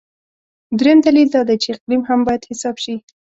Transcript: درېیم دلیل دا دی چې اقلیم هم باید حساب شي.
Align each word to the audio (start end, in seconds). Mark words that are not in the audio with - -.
درېیم 0.79 0.99
دلیل 1.05 1.29
دا 1.35 1.41
دی 1.47 1.55
چې 1.63 1.67
اقلیم 1.75 2.01
هم 2.09 2.19
باید 2.27 2.47
حساب 2.49 2.75
شي. 2.83 2.95